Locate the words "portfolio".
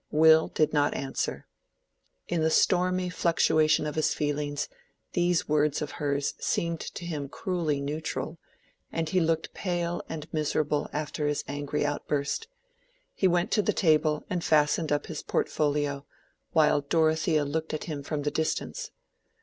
15.21-16.07